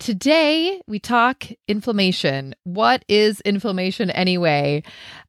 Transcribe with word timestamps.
Today, 0.00 0.80
we 0.86 0.98
talk 0.98 1.44
inflammation. 1.68 2.54
What 2.64 3.04
is 3.06 3.42
inflammation 3.42 4.10
anyway? 4.10 4.82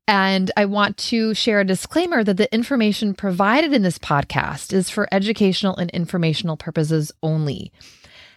And 0.07 0.49
I 0.55 0.63
want 0.63 0.95
to 1.09 1.33
share 1.33 1.59
a 1.59 1.65
disclaimer 1.65 2.23
that 2.23 2.37
the 2.37 2.51
information 2.53 3.13
provided 3.13 3.73
in 3.73 3.81
this 3.81 3.99
podcast 3.99 4.71
is 4.71 4.89
for 4.89 5.09
educational 5.11 5.75
and 5.75 5.89
informational 5.89 6.55
purposes 6.55 7.11
only. 7.21 7.73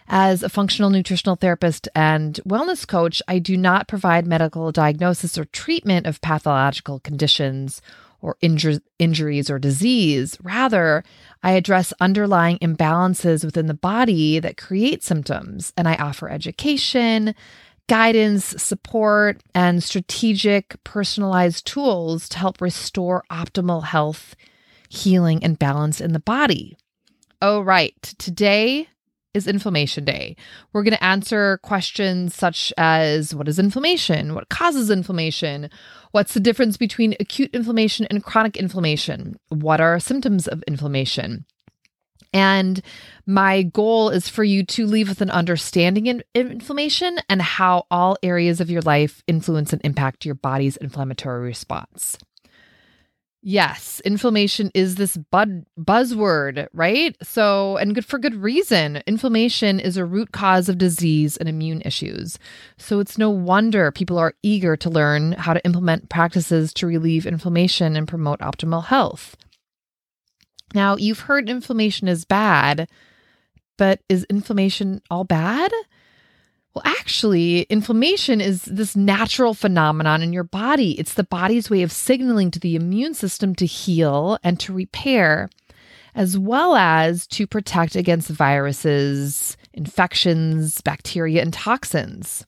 As 0.09 0.43
a 0.43 0.49
functional 0.49 0.89
nutritional 0.89 1.37
therapist 1.37 1.87
and 1.95 2.37
wellness 2.45 2.85
coach, 2.85 3.21
I 3.29 3.39
do 3.39 3.55
not 3.55 3.87
provide 3.87 4.27
medical 4.27 4.73
diagnosis 4.73 5.37
or 5.37 5.45
treatment 5.45 6.05
of 6.05 6.19
pathological 6.19 6.99
conditions 6.99 7.81
or 8.19 8.35
injur- 8.43 8.81
injuries 8.99 9.49
or 9.49 9.57
disease. 9.57 10.37
Rather, 10.43 11.03
I 11.45 11.51
address 11.51 11.93
underlying 11.99 12.57
imbalances 12.57 13.45
within 13.45 13.67
the 13.67 13.75
body 13.75 14.39
that 14.39 14.57
create 14.57 15.03
symptoms, 15.03 15.71
and 15.77 15.87
I 15.87 15.93
offer 15.93 16.27
education, 16.27 17.35
guidance, 17.87 18.45
support, 18.45 19.43
and 19.53 19.83
strategic 19.83 20.83
personalized 20.83 21.67
tools 21.67 22.27
to 22.29 22.39
help 22.39 22.61
restore 22.61 23.23
optimal 23.31 23.83
health, 23.83 24.35
healing, 24.89 25.43
and 25.43 25.59
balance 25.59 26.01
in 26.01 26.13
the 26.13 26.19
body. 26.19 26.77
Oh, 27.43 27.61
right. 27.61 28.01
Today, 28.17 28.89
is 29.35 29.47
Inflammation 29.47 30.05
Day. 30.05 30.35
We're 30.73 30.83
going 30.83 30.95
to 30.95 31.03
answer 31.03 31.59
questions 31.61 32.33
such 32.33 32.73
as 32.77 33.35
what 33.35 33.47
is 33.47 33.59
inflammation? 33.59 34.33
What 34.33 34.49
causes 34.49 34.89
inflammation? 34.89 35.69
What's 36.11 36.33
the 36.33 36.39
difference 36.39 36.77
between 36.77 37.15
acute 37.19 37.53
inflammation 37.53 38.07
and 38.09 38.23
chronic 38.23 38.55
inflammation? 38.55 39.37
What 39.49 39.81
are 39.81 39.99
symptoms 39.99 40.47
of 40.47 40.63
inflammation? 40.63 41.45
And 42.33 42.81
my 43.25 43.63
goal 43.63 44.09
is 44.09 44.27
for 44.27 44.43
you 44.43 44.65
to 44.65 44.85
leave 44.85 45.09
with 45.09 45.21
an 45.21 45.29
understanding 45.29 46.07
in 46.07 46.23
inflammation 46.33 47.19
and 47.29 47.41
how 47.41 47.85
all 47.91 48.17
areas 48.23 48.59
of 48.59 48.69
your 48.69 48.81
life 48.81 49.23
influence 49.27 49.71
and 49.71 49.81
impact 49.85 50.25
your 50.25 50.35
body's 50.35 50.77
inflammatory 50.77 51.45
response. 51.45 52.17
Yes, 53.47 54.01
inflammation 54.03 54.71
is 54.73 54.95
this 54.95 55.17
buzzword, 55.17 56.67
right? 56.73 57.15
So, 57.21 57.77
and 57.77 57.93
good 57.93 58.03
for 58.03 58.17
good 58.17 58.33
reason. 58.33 59.03
Inflammation 59.05 59.79
is 59.79 59.97
a 59.97 60.03
root 60.03 60.31
cause 60.31 60.67
of 60.67 60.79
disease 60.79 61.37
and 61.37 61.47
immune 61.47 61.83
issues. 61.85 62.39
So, 62.79 62.99
it's 62.99 63.19
no 63.19 63.29
wonder 63.29 63.91
people 63.91 64.17
are 64.17 64.33
eager 64.41 64.75
to 64.77 64.89
learn 64.89 65.33
how 65.33 65.53
to 65.53 65.63
implement 65.63 66.09
practices 66.09 66.73
to 66.73 66.87
relieve 66.87 67.27
inflammation 67.27 67.95
and 67.95 68.07
promote 68.07 68.39
optimal 68.39 68.85
health. 68.85 69.37
Now, 70.73 70.95
you've 70.95 71.19
heard 71.19 71.47
inflammation 71.47 72.07
is 72.07 72.25
bad, 72.25 72.89
but 73.77 73.99
is 74.09 74.23
inflammation 74.23 75.03
all 75.11 75.23
bad? 75.23 75.71
Well, 76.75 76.83
actually, 76.85 77.61
inflammation 77.61 78.41
is 78.41 78.63
this 78.63 78.97
natural 78.97 79.53
phenomenon 79.53 80.21
in 80.21 80.33
your 80.33 80.43
body. 80.43 80.99
It's 80.99 81.13
the 81.13 81.23
body's 81.23 81.69
way 81.69 81.83
of 81.83 81.91
signaling 81.91 82.51
to 82.51 82.59
the 82.59 82.75
immune 82.75 83.13
system 83.13 83.55
to 83.55 83.65
heal 83.65 84.37
and 84.43 84.59
to 84.59 84.73
repair, 84.73 85.49
as 86.15 86.37
well 86.37 86.75
as 86.75 87.27
to 87.27 87.47
protect 87.47 87.95
against 87.95 88.29
viruses, 88.29 89.55
infections, 89.73 90.81
bacteria, 90.81 91.41
and 91.41 91.53
toxins. 91.53 92.45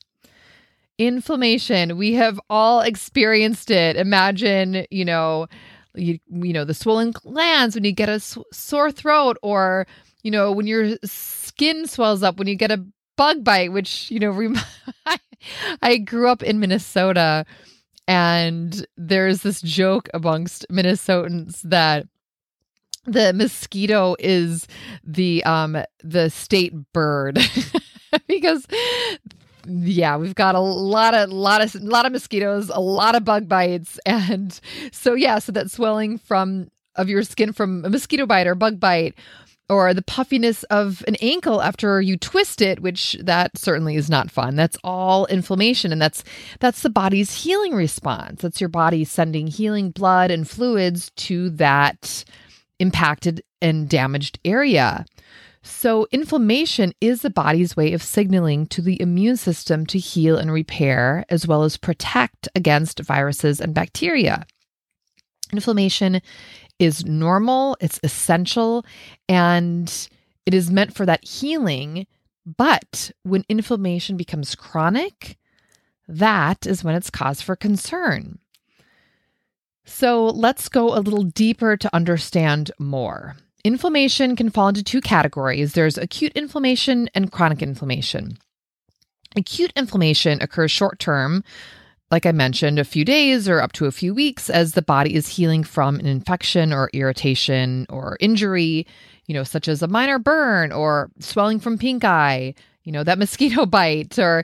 Inflammation, 0.98 1.96
we 1.96 2.14
have 2.16 2.38
all 2.50 2.82
experienced 2.82 3.72
it. 3.72 3.96
Imagine, 3.96 4.86
you 4.92 5.06
know, 5.06 5.48
you, 5.96 6.20
you 6.28 6.52
know, 6.52 6.66
the 6.66 6.74
swollen 6.74 7.12
glands 7.12 7.76
when 7.76 7.86
you 7.86 7.94
get 7.94 8.10
a 8.10 8.20
sore 8.20 8.92
throat 8.92 9.38
or 9.42 9.88
you 10.24 10.32
know, 10.32 10.52
when 10.52 10.68
your 10.68 10.98
skin 11.06 11.88
swells 11.88 12.22
up, 12.22 12.38
when 12.38 12.50
you 12.50 12.56
get 12.56 12.72
a 12.72 12.86
bug 13.18 13.44
bite, 13.44 13.72
which, 13.72 14.10
you 14.10 14.20
know, 14.20 14.30
rem- 14.32 14.60
I 15.82 15.98
grew 15.98 16.30
up 16.30 16.42
in 16.44 16.60
Minnesota 16.60 17.46
and 18.08 18.86
there's 18.96 19.42
this 19.42 19.62
joke 19.62 20.10
amongst 20.14 20.66
Minnesotans 20.72 21.62
that 21.64 22.08
the 23.06 23.34
mosquito 23.34 24.16
is 24.20 24.68
the 25.04 25.44
um 25.44 25.78
the 26.04 26.30
state 26.30 26.74
bird. 26.94 27.40
Because 28.26 28.66
yeah 29.68 30.16
we've 30.16 30.34
got 30.34 30.56
a 30.56 30.60
lot 30.60 31.14
of 31.14 31.30
lot 31.30 31.62
of 31.62 31.76
lot 31.76 32.06
of 32.06 32.14
mosquitoes 32.14 32.72
a 32.74 32.80
lot 32.80 33.16
of 33.16 33.26
bug 33.26 33.50
bites 33.50 34.00
and 34.06 34.62
so 34.94 35.14
yeah 35.14 35.40
so 35.40 35.52
that 35.52 35.70
swelling 35.70 36.18
from 36.18 36.70
of 36.96 37.10
your 37.10 37.22
skin 37.22 37.52
from 37.52 37.84
a 37.84 37.90
mosquito 37.90 38.26
bite 38.26 38.48
or 38.48 38.56
bug 38.56 38.80
bite 38.80 39.14
or 39.70 39.94
the 39.94 40.02
puffiness 40.02 40.64
of 40.64 41.04
an 41.08 41.16
ankle 41.16 41.62
after 41.62 42.02
you 42.02 42.18
twist 42.18 42.62
it 42.62 42.80
which 42.80 43.18
that 43.22 43.58
certainly 43.58 43.96
is 43.96 44.10
not 44.10 44.32
fun. 44.32 44.56
That's 44.56 44.78
all 44.84 45.26
inflammation 45.28 45.92
and 45.92 46.02
that's 46.02 46.24
that's 46.60 46.82
the 46.82 46.90
body's 46.90 47.44
healing 47.44 47.74
response. 47.74 48.42
That's 48.42 48.62
your 48.62 48.70
body 48.70 49.04
sending 49.04 49.48
healing 49.48 49.92
blood 49.92 50.32
and 50.32 50.50
fluids 50.50 51.12
to 51.18 51.50
that 51.52 52.24
impacted 52.80 53.42
and 53.62 53.90
damaged 53.90 54.40
area. 54.46 55.06
So 55.64 56.08
inflammation 56.12 56.94
is 57.02 57.22
the 57.22 57.30
body's 57.30 57.76
way 57.76 57.92
of 57.92 58.02
signaling 58.02 58.68
to 58.68 58.82
the 58.82 59.02
immune 59.02 59.36
system 59.36 59.86
to 59.88 60.00
heal 60.00 60.38
and 60.38 60.52
repair 60.52 61.26
as 61.30 61.46
well 61.46 61.64
as 61.64 61.76
protect 61.76 62.48
against 62.56 63.02
viruses 63.02 63.60
and 63.60 63.74
bacteria. 63.74 64.46
Inflammation 65.52 66.22
is 66.80 67.06
normal, 67.06 67.78
it's 67.80 68.00
essential, 68.04 68.86
and 69.28 70.10
it 70.46 70.54
is 70.54 70.72
meant 70.72 70.94
for 70.94 71.06
that 71.06 71.26
healing. 71.26 72.08
But 72.46 73.12
when 73.24 73.44
inflammation 73.50 74.18
becomes 74.18 74.56
chronic, 74.56 75.38
that 76.08 76.66
is 76.66 76.84
when 76.84 76.96
it's 76.96 77.10
cause 77.10 77.42
for 77.42 77.56
concern. 77.56 78.40
So 79.86 80.28
let's 80.28 80.70
go 80.70 80.96
a 80.96 81.00
little 81.00 81.24
deeper 81.24 81.78
to 81.78 81.96
understand 81.96 82.72
more. 82.80 83.38
Inflammation 83.64 84.36
can 84.36 84.50
fall 84.50 84.70
into 84.70 84.84
two 84.84 85.02
categories 85.02 85.74
there's 85.74 85.98
acute 85.98 86.32
inflammation 86.34 87.10
and 87.16 87.32
chronic 87.32 87.62
inflammation. 87.62 88.38
Acute 89.36 89.74
inflammation 89.76 90.42
occurs 90.42 90.72
short 90.72 91.00
term, 91.00 91.44
like 92.10 92.26
I 92.26 92.32
mentioned, 92.32 92.80
a 92.80 92.86
few 92.86 93.04
days 93.04 93.50
or 93.50 93.62
up 93.62 93.74
to 93.74 93.86
a 93.86 93.92
few 93.92 94.14
weeks 94.14 94.50
as 94.50 94.74
the 94.74 94.82
body 94.82 95.16
is 95.16 95.28
healing 95.28 95.64
from 95.64 96.00
an 96.00 96.06
infection 96.06 96.72
or 96.72 96.90
irritation 96.94 97.86
or 97.90 98.18
injury, 98.20 98.88
you 99.26 99.34
know, 99.34 99.44
such 99.44 99.68
as 99.68 99.82
a 99.82 99.88
minor 99.88 100.18
burn 100.18 100.72
or 100.72 101.12
swelling 101.20 101.60
from 101.60 101.78
pink 101.78 102.06
eye, 102.06 102.54
you 102.84 102.92
know, 102.92 103.04
that 103.04 103.20
mosquito 103.20 103.66
bite 103.66 104.18
or 104.18 104.44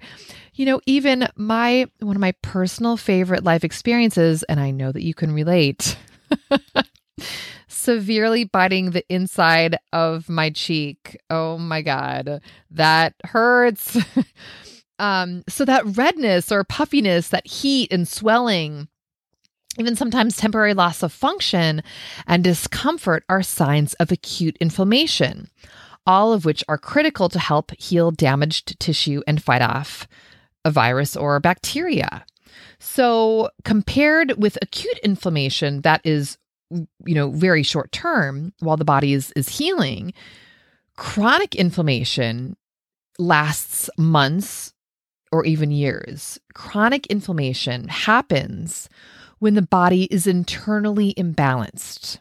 you 0.56 0.68
know, 0.68 0.80
even 0.86 1.28
my 1.36 1.88
one 2.00 2.16
of 2.16 2.22
my 2.22 2.34
personal 2.44 2.96
favorite 2.96 3.44
life 3.44 3.64
experiences 3.64 4.44
and 4.44 4.60
I 4.60 4.72
know 4.72 4.92
that 4.92 5.04
you 5.04 5.14
can 5.14 5.34
relate. 5.34 5.98
severely 7.68 8.46
biting 8.46 8.92
the 8.92 9.04
inside 9.10 9.78
of 9.92 10.30
my 10.30 10.50
cheek. 10.50 11.18
Oh 11.30 11.58
my 11.58 11.82
god, 11.82 12.42
that 12.72 13.14
hurts. 13.26 13.98
Um, 15.00 15.44
so 15.48 15.66
that 15.66 15.86
redness 15.98 16.52
or 16.52 16.64
puffiness, 16.64 17.30
that 17.30 17.48
heat 17.48 17.92
and 17.92 18.08
swelling, 18.08 18.88
even 19.78 19.96
sometimes 19.96 20.38
temporary 20.38 20.74
loss 20.74 21.02
of 21.02 21.12
function 21.12 21.82
and 22.28 22.44
discomfort 22.44 23.24
are 23.28 23.42
signs 23.42 23.94
of 23.96 24.12
acute 24.12 24.58
inflammation, 24.60 25.50
all 26.06 26.32
of 26.32 26.46
which 26.46 26.64
are 26.68 26.78
critical 26.78 27.28
to 27.30 27.40
help 27.40 27.72
heal 27.80 28.12
damaged 28.12 28.80
tissue 28.80 29.22
and 29.26 29.42
fight 29.42 29.62
off 29.62 30.08
a 30.64 30.72
virus 30.72 31.16
or 31.16 31.40
bacteria. 31.40 32.26
So, 32.80 33.50
compared 33.64 34.34
with 34.38 34.58
acute 34.62 35.00
inflammation 35.00 35.82
that 35.82 36.02
is 36.04 36.38
you 36.70 37.16
know 37.16 37.30
very 37.30 37.64
short 37.64 37.92
term 37.92 38.54
while 38.60 38.78
the 38.78 38.86
body 38.86 39.14
is 39.14 39.32
is 39.36 39.50
healing, 39.50 40.14
chronic 40.96 41.56
inflammation 41.56 42.56
lasts 43.18 43.90
months 43.98 44.73
or 45.34 45.44
even 45.46 45.72
years. 45.72 46.40
Chronic 46.54 47.08
inflammation 47.08 47.88
happens 47.88 48.88
when 49.40 49.56
the 49.56 49.64
body 49.64 50.04
is 50.06 50.28
internally 50.28 51.16
imbalanced. 51.16 52.20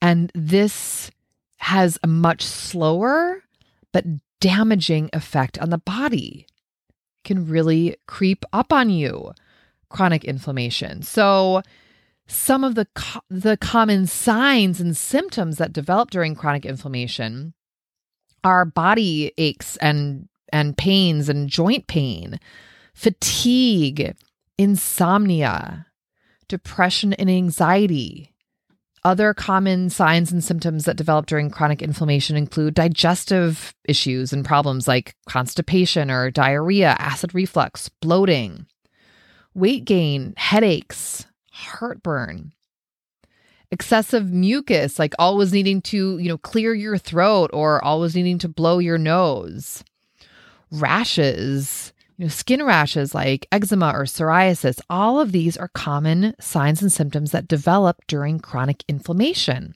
And 0.00 0.32
this 0.34 1.10
has 1.58 1.98
a 2.02 2.06
much 2.06 2.42
slower 2.42 3.42
but 3.92 4.04
damaging 4.40 5.10
effect 5.12 5.58
on 5.58 5.70
the 5.70 5.78
body. 5.78 6.46
can 7.24 7.46
really 7.48 7.96
creep 8.06 8.44
up 8.52 8.72
on 8.72 8.90
you. 8.90 9.32
Chronic 9.88 10.24
inflammation. 10.24 11.02
So, 11.02 11.62
some 12.26 12.64
of 12.64 12.74
the 12.74 12.86
co- 12.94 13.20
the 13.30 13.56
common 13.56 14.06
signs 14.06 14.80
and 14.80 14.96
symptoms 14.96 15.56
that 15.58 15.72
develop 15.72 16.10
during 16.10 16.34
chronic 16.34 16.66
inflammation 16.66 17.54
are 18.42 18.64
body 18.64 19.32
aches 19.38 19.76
and 19.78 20.28
and 20.54 20.78
pains 20.78 21.28
and 21.28 21.50
joint 21.50 21.88
pain, 21.88 22.38
fatigue, 22.94 24.14
insomnia, 24.56 25.86
depression 26.46 27.12
and 27.14 27.28
anxiety. 27.28 28.32
Other 29.02 29.34
common 29.34 29.90
signs 29.90 30.30
and 30.30 30.44
symptoms 30.44 30.84
that 30.84 30.96
develop 30.96 31.26
during 31.26 31.50
chronic 31.50 31.82
inflammation 31.82 32.36
include 32.36 32.74
digestive 32.74 33.74
issues 33.84 34.32
and 34.32 34.44
problems 34.44 34.86
like 34.86 35.16
constipation 35.28 36.08
or 36.08 36.30
diarrhea, 36.30 36.94
acid 37.00 37.34
reflux, 37.34 37.88
bloating, 37.88 38.66
weight 39.54 39.84
gain, 39.84 40.34
headaches, 40.36 41.26
heartburn, 41.50 42.52
excessive 43.72 44.32
mucus, 44.32 45.00
like 45.00 45.14
always 45.18 45.52
needing 45.52 45.82
to, 45.82 46.16
you 46.18 46.28
know, 46.28 46.38
clear 46.38 46.72
your 46.74 46.96
throat 46.96 47.50
or 47.52 47.84
always 47.84 48.14
needing 48.14 48.38
to 48.38 48.48
blow 48.48 48.78
your 48.78 48.98
nose, 48.98 49.82
rashes, 50.70 51.92
you 52.16 52.24
know, 52.24 52.28
skin 52.28 52.62
rashes 52.62 53.14
like 53.14 53.46
eczema 53.50 53.90
or 53.94 54.04
psoriasis. 54.04 54.80
All 54.88 55.20
of 55.20 55.32
these 55.32 55.56
are 55.56 55.68
common 55.68 56.34
signs 56.40 56.82
and 56.82 56.92
symptoms 56.92 57.32
that 57.32 57.48
develop 57.48 57.98
during 58.06 58.38
chronic 58.38 58.84
inflammation. 58.88 59.74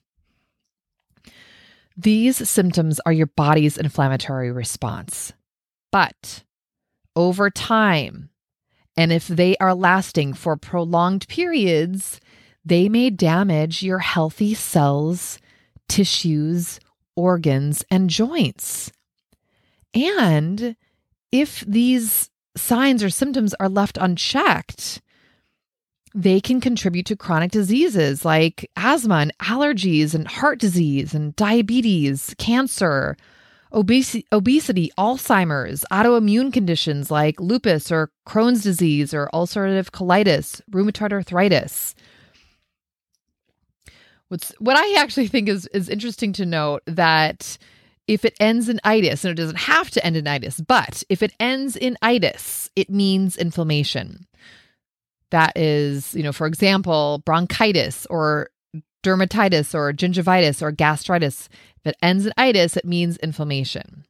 These 1.96 2.49
symptoms 2.49 3.00
are 3.05 3.12
your 3.12 3.26
body's 3.26 3.76
inflammatory 3.76 4.52
response. 4.52 5.32
But 5.90 6.44
over 7.17 7.50
time, 7.50 8.31
and 8.96 9.12
if 9.12 9.26
they 9.26 9.56
are 9.56 9.75
lasting 9.75 10.34
for 10.34 10.56
prolonged 10.56 11.26
periods, 11.26 12.20
they 12.64 12.88
may 12.88 13.11
damage 13.11 13.82
your 13.82 13.99
healthy 13.99 14.55
cells, 14.55 15.38
tissues, 15.88 16.79
organs, 17.17 17.84
and 17.91 18.11
joints. 18.11 18.93
And 19.94 20.76
if 21.32 21.61
these 21.61 22.31
signs 22.56 23.02
or 23.02 23.11
symptoms 23.11 23.55
are 23.61 23.69
left 23.69 23.99
unchecked, 24.00 25.00
they 26.14 26.40
can 26.40 26.61
contribute 26.61 27.06
to 27.06 27.17
chronic 27.17 27.50
diseases 27.50 28.25
like 28.25 28.70
asthma 28.76 29.17
and 29.17 29.38
allergies 29.38 30.14
and 30.14 30.26
heart 30.26 30.58
disease 30.58 31.14
and 31.14 31.37
diabetes, 31.37 32.35
cancer, 32.38 33.17
obesity, 33.73 34.26
obesity, 34.32 34.90
Alzheimer's, 34.99 35.85
autoimmune 35.93 36.52
conditions 36.52 37.11
like 37.11 37.41
lupus 37.41 37.93
or 37.93 38.11
Crohn's 38.26 38.62
disease 38.62 39.12
or 39.12 39.29
ulcerative 39.32 39.91
colitis, 39.91 40.61
rheumatoid 40.70 41.12
arthritis. 41.12 41.94
What's 44.29 44.52
what 44.58 44.76
I 44.76 45.00
actually 45.00 45.29
think 45.29 45.49
is 45.49 45.67
is 45.69 45.88
interesting 45.88 46.32
to 46.34 46.46
note 46.46 46.82
that 46.87 47.56
if 48.08 48.25
it 48.25 48.34
ends 48.40 48.69
in 48.69 48.81
itis, 48.84 49.25
and 49.25 49.31
it 49.31 49.40
doesn't 49.40 49.58
have 49.58 49.90
to 49.90 50.05
end 50.05 50.16
in 50.16 50.26
itis, 50.26 50.60
but 50.60 51.05
if 51.08 51.22
it 51.22 51.34
ends 51.38 51.76
in 51.76 51.96
itis, 52.02 52.70
it 52.75 52.90
means 52.90 53.37
inflammation. 53.37 54.26
That 55.31 55.56
is, 55.56 56.14
you 56.14 56.22
know, 56.22 56.32
for 56.32 56.46
example, 56.46 57.22
bronchitis 57.26 58.06
or 58.06 58.49
dermatitis 59.05 59.75
or 59.75 59.93
gingivitis 59.93 60.62
or 60.62 60.72
gastritis 60.72 61.49
If 61.84 61.93
it 61.93 61.96
ends 62.02 62.26
in 62.26 62.32
itis, 62.37 62.76
it 62.76 62.84
means 62.84 63.16
inflammation. 63.19 64.05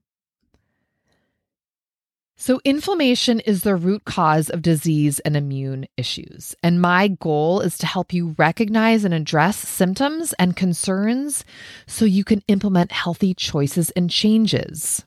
So, 2.40 2.60
inflammation 2.64 3.40
is 3.40 3.64
the 3.64 3.74
root 3.74 4.04
cause 4.04 4.48
of 4.48 4.62
disease 4.62 5.18
and 5.18 5.36
immune 5.36 5.88
issues. 5.96 6.54
And 6.62 6.80
my 6.80 7.08
goal 7.08 7.60
is 7.60 7.76
to 7.78 7.86
help 7.86 8.12
you 8.12 8.36
recognize 8.38 9.04
and 9.04 9.12
address 9.12 9.56
symptoms 9.56 10.34
and 10.38 10.54
concerns 10.54 11.44
so 11.88 12.04
you 12.04 12.22
can 12.22 12.44
implement 12.46 12.92
healthy 12.92 13.34
choices 13.34 13.90
and 13.90 14.08
changes. 14.08 15.04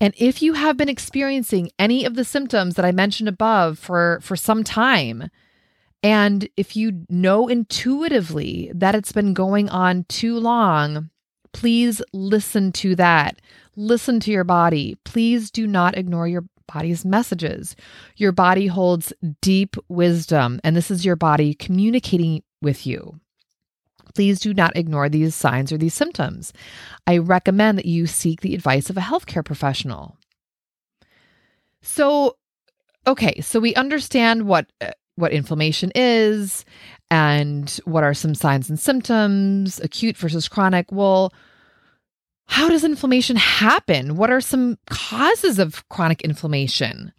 And 0.00 0.14
if 0.16 0.40
you 0.40 0.54
have 0.54 0.78
been 0.78 0.88
experiencing 0.88 1.72
any 1.78 2.06
of 2.06 2.14
the 2.14 2.24
symptoms 2.24 2.74
that 2.76 2.86
I 2.86 2.90
mentioned 2.90 3.28
above 3.28 3.78
for, 3.78 4.18
for 4.22 4.34
some 4.34 4.64
time, 4.64 5.28
and 6.02 6.48
if 6.56 6.74
you 6.74 7.04
know 7.10 7.48
intuitively 7.48 8.72
that 8.74 8.94
it's 8.94 9.12
been 9.12 9.34
going 9.34 9.68
on 9.68 10.04
too 10.04 10.38
long, 10.38 11.10
please 11.52 12.00
listen 12.14 12.72
to 12.72 12.94
that. 12.96 13.42
Listen 13.80 14.20
to 14.20 14.30
your 14.30 14.44
body. 14.44 14.98
Please 15.04 15.50
do 15.50 15.66
not 15.66 15.96
ignore 15.96 16.28
your 16.28 16.44
body's 16.70 17.02
messages. 17.02 17.74
Your 18.14 18.30
body 18.30 18.66
holds 18.66 19.10
deep 19.40 19.74
wisdom, 19.88 20.60
and 20.62 20.76
this 20.76 20.90
is 20.90 21.02
your 21.02 21.16
body 21.16 21.54
communicating 21.54 22.42
with 22.60 22.86
you. 22.86 23.18
Please 24.14 24.38
do 24.38 24.52
not 24.52 24.76
ignore 24.76 25.08
these 25.08 25.34
signs 25.34 25.72
or 25.72 25.78
these 25.78 25.94
symptoms. 25.94 26.52
I 27.06 27.16
recommend 27.16 27.78
that 27.78 27.86
you 27.86 28.06
seek 28.06 28.42
the 28.42 28.54
advice 28.54 28.90
of 28.90 28.98
a 28.98 29.00
healthcare 29.00 29.42
professional. 29.42 30.18
So, 31.80 32.36
okay, 33.06 33.40
so 33.40 33.60
we 33.60 33.74
understand 33.76 34.46
what 34.46 34.70
uh, 34.82 34.90
what 35.16 35.32
inflammation 35.32 35.90
is 35.94 36.66
and 37.10 37.80
what 37.86 38.04
are 38.04 38.12
some 38.12 38.34
signs 38.34 38.68
and 38.68 38.78
symptoms, 38.78 39.80
acute 39.80 40.18
versus 40.18 40.48
chronic. 40.48 40.92
Well, 40.92 41.32
how 42.50 42.68
does 42.68 42.82
inflammation 42.82 43.36
happen? 43.36 44.16
What 44.16 44.28
are 44.28 44.40
some 44.40 44.76
causes 44.90 45.60
of 45.60 45.88
chronic 45.88 46.20
inflammation? 46.22 47.12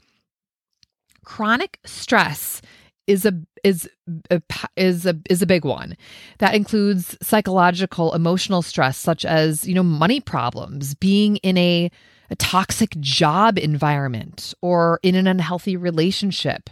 Chronic 1.24 1.80
stress 1.86 2.62
is 3.08 3.26
a 3.26 3.34
is 3.64 3.90
a, 4.30 4.42
is 4.76 5.06
a 5.06 5.16
is 5.30 5.42
a 5.42 5.46
big 5.46 5.64
one. 5.64 5.96
That 6.40 6.54
includes 6.54 7.18
psychological, 7.22 8.14
emotional 8.14 8.62
stress 8.62 8.98
such 8.98 9.24
as, 9.24 9.66
you 9.66 9.74
know, 9.74 9.84
money 9.84 10.20
problems, 10.20 10.96
being 10.96 11.38
in 11.38 11.58
a 11.58 11.90
a 12.30 12.36
toxic 12.36 13.00
job 13.00 13.58
environment 13.58 14.54
or 14.62 15.00
in 15.02 15.16
an 15.16 15.28
unhealthy 15.28 15.78
relationship, 15.78 16.70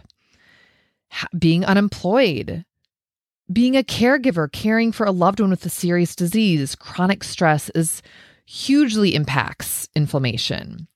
being 1.38 1.64
unemployed, 1.64 2.66
being 3.50 3.74
a 3.74 3.82
caregiver, 3.82 4.52
caring 4.52 4.92
for 4.92 5.06
a 5.06 5.12
loved 5.12 5.40
one 5.40 5.48
with 5.48 5.64
a 5.64 5.70
serious 5.70 6.14
disease. 6.14 6.74
Chronic 6.74 7.24
stress 7.24 7.70
is 7.70 8.02
hugely 8.50 9.14
impacts 9.14 9.88
inflammation. 9.94 10.88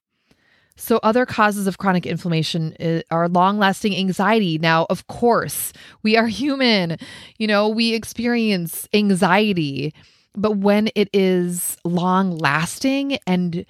So, 0.75 0.99
other 1.03 1.25
causes 1.25 1.67
of 1.67 1.77
chronic 1.77 2.05
inflammation 2.05 2.75
eh, 2.81 3.01
are 3.09 3.29
long 3.29 3.57
lasting 3.57 3.95
anxiety. 3.95 4.57
Now, 4.57 4.85
of 4.89 5.07
course, 5.07 5.71
we 6.03 6.17
are 6.17 6.27
human. 6.41 6.97
You 7.37 7.47
know, 7.47 7.69
we 7.69 7.93
experience 7.93 8.89
anxiety, 8.93 9.93
but 10.35 10.57
when 10.57 10.89
it 10.95 11.09
is 11.13 11.77
long 11.85 12.37
lasting, 12.37 13.19
and 13.25 13.65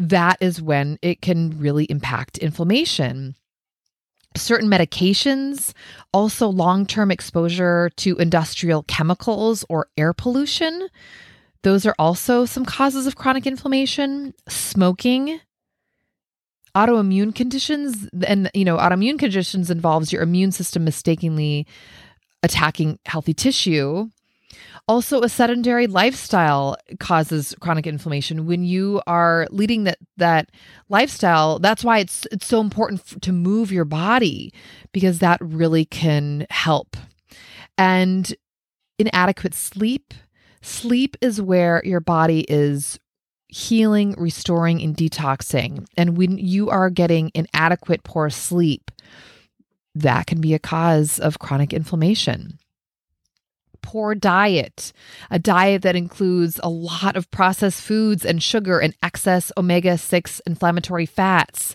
that 0.00 0.38
is 0.40 0.60
when 0.60 0.98
it 1.00 1.22
can 1.22 1.56
really 1.60 1.84
impact 1.84 2.38
inflammation. 2.38 3.36
Certain 4.36 4.68
medications, 4.68 5.74
also 6.12 6.48
long 6.48 6.86
term 6.86 7.12
exposure 7.12 7.90
to 7.98 8.16
industrial 8.16 8.82
chemicals 8.82 9.64
or 9.68 9.86
air 9.96 10.12
pollution, 10.12 10.88
those 11.62 11.84
are 11.86 11.94
also 11.98 12.44
some 12.44 12.64
causes 12.64 13.06
of 13.06 13.16
chronic 13.16 13.46
inflammation. 13.46 14.34
Smoking, 14.48 15.40
autoimmune 16.76 17.34
conditions, 17.34 18.08
and 18.26 18.50
you 18.54 18.64
know, 18.64 18.76
autoimmune 18.76 19.18
conditions 19.18 19.70
involves 19.70 20.12
your 20.12 20.22
immune 20.22 20.52
system 20.52 20.84
mistakenly 20.84 21.66
attacking 22.42 22.98
healthy 23.06 23.34
tissue. 23.34 24.08
Also, 24.86 25.20
a 25.20 25.28
sedentary 25.28 25.86
lifestyle 25.86 26.76
causes 26.98 27.54
chronic 27.60 27.86
inflammation. 27.86 28.46
When 28.46 28.64
you 28.64 29.02
are 29.06 29.46
leading 29.50 29.84
that 29.84 29.98
that 30.16 30.50
lifestyle, 30.88 31.58
that's 31.58 31.84
why 31.84 31.98
it's 31.98 32.26
it's 32.32 32.46
so 32.46 32.60
important 32.60 33.00
f- 33.00 33.20
to 33.20 33.32
move 33.32 33.70
your 33.70 33.84
body 33.84 34.52
because 34.92 35.18
that 35.18 35.38
really 35.42 35.84
can 35.84 36.46
help. 36.48 36.96
And 37.76 38.34
inadequate 38.98 39.54
sleep, 39.54 40.14
Sleep 40.60 41.16
is 41.20 41.40
where 41.40 41.82
your 41.84 42.00
body 42.00 42.40
is 42.48 42.98
healing, 43.48 44.14
restoring, 44.18 44.82
and 44.82 44.96
detoxing. 44.96 45.86
And 45.96 46.16
when 46.16 46.36
you 46.38 46.68
are 46.70 46.90
getting 46.90 47.30
inadequate, 47.34 48.04
poor 48.04 48.30
sleep, 48.30 48.90
that 49.94 50.26
can 50.26 50.40
be 50.40 50.54
a 50.54 50.58
cause 50.58 51.18
of 51.18 51.38
chronic 51.38 51.72
inflammation. 51.72 52.58
Poor 53.80 54.14
diet, 54.14 54.92
a 55.30 55.38
diet 55.38 55.82
that 55.82 55.96
includes 55.96 56.60
a 56.62 56.68
lot 56.68 57.16
of 57.16 57.30
processed 57.30 57.80
foods 57.80 58.24
and 58.24 58.42
sugar 58.42 58.80
and 58.80 58.94
excess 59.02 59.50
omega 59.56 59.96
6 59.96 60.40
inflammatory 60.46 61.06
fats 61.06 61.74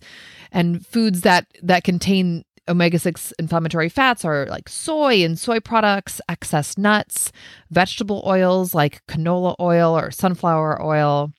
and 0.51 0.85
foods 0.85 1.21
that 1.21 1.47
that 1.63 1.83
contain 1.83 2.45
omega 2.67 2.99
6 2.99 3.33
inflammatory 3.39 3.89
fats 3.89 4.23
are 4.23 4.45
like 4.47 4.69
soy 4.69 5.23
and 5.23 5.37
soy 5.37 5.59
products, 5.59 6.21
excess 6.29 6.77
nuts, 6.77 7.31
vegetable 7.69 8.23
oils 8.25 8.73
like 8.73 9.05
canola 9.07 9.55
oil 9.59 9.97
or 9.97 10.11
sunflower 10.11 10.81
oil. 10.81 11.31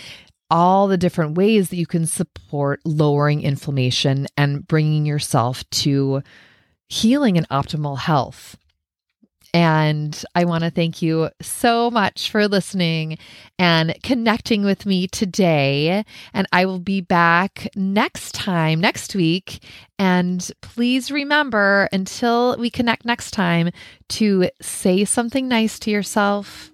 all 0.51 0.87
the 0.87 0.97
different 0.97 1.37
ways 1.37 1.69
that 1.69 1.75
you 1.75 1.85
can 1.85 2.05
support 2.05 2.79
lowering 2.85 3.41
inflammation 3.41 4.27
and 4.37 4.67
bringing 4.67 5.05
yourself 5.05 5.67
to 5.69 6.21
healing 6.87 7.37
and 7.37 7.47
optimal 7.49 7.97
health. 7.97 8.57
And 9.53 10.23
I 10.35 10.45
want 10.45 10.63
to 10.63 10.69
thank 10.69 11.01
you 11.01 11.29
so 11.41 11.89
much 11.89 12.29
for 12.29 12.47
listening 12.47 13.17
and 13.57 13.95
connecting 14.03 14.63
with 14.63 14.85
me 14.85 15.07
today. 15.07 16.03
And 16.33 16.47
I 16.51 16.65
will 16.65 16.79
be 16.79 17.01
back 17.01 17.67
next 17.75 18.35
time, 18.35 18.79
next 18.79 19.15
week. 19.15 19.63
And 19.97 20.49
please 20.61 21.11
remember 21.11 21.89
until 21.91 22.57
we 22.57 22.69
connect 22.69 23.05
next 23.05 23.31
time 23.31 23.71
to 24.09 24.49
say 24.61 25.03
something 25.03 25.47
nice 25.47 25.79
to 25.79 25.91
yourself, 25.91 26.71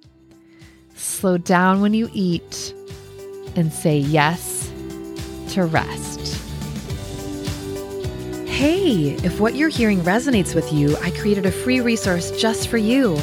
slow 0.96 1.38
down 1.38 1.82
when 1.82 1.94
you 1.94 2.10
eat, 2.14 2.74
and 3.56 3.72
say 3.72 3.98
yes 3.98 4.70
to 5.50 5.64
rest. 5.64 6.45
Hey, 8.56 9.10
if 9.26 9.42
what 9.42 9.56
you're 9.56 9.68
hearing 9.68 10.00
resonates 10.00 10.56
with 10.56 10.72
you, 10.72 10.96
I 11.02 11.12
created 11.12 11.46
a 11.46 11.52
free 11.52 11.82
resource 11.82 12.32
just 12.32 12.70
for 12.70 12.78
you 12.78 13.18